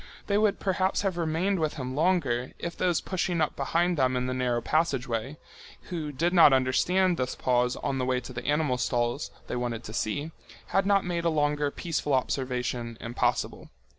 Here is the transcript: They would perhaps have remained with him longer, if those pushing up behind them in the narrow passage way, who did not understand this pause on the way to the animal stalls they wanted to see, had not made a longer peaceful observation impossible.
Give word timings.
They 0.25 0.39
would 0.39 0.59
perhaps 0.59 1.03
have 1.03 1.15
remained 1.15 1.59
with 1.59 1.75
him 1.75 1.93
longer, 1.93 2.53
if 2.57 2.75
those 2.75 3.01
pushing 3.01 3.39
up 3.39 3.55
behind 3.55 3.97
them 3.99 4.15
in 4.17 4.25
the 4.25 4.33
narrow 4.33 4.59
passage 4.59 5.07
way, 5.07 5.37
who 5.91 6.11
did 6.11 6.33
not 6.33 6.53
understand 6.53 7.17
this 7.17 7.35
pause 7.35 7.75
on 7.75 7.99
the 7.99 8.05
way 8.05 8.19
to 8.21 8.33
the 8.33 8.47
animal 8.47 8.79
stalls 8.79 9.29
they 9.45 9.55
wanted 9.55 9.83
to 9.83 9.93
see, 9.93 10.31
had 10.69 10.87
not 10.87 11.05
made 11.05 11.25
a 11.25 11.29
longer 11.29 11.69
peaceful 11.69 12.15
observation 12.15 12.97
impossible. 12.99 13.69